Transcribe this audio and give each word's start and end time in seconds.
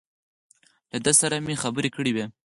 له 0.91 0.97
ده 1.05 1.11
سره 1.19 1.35
مې 1.45 1.55
خبرې 1.63 1.89
کړې 1.95 2.11
وې. 2.15 2.25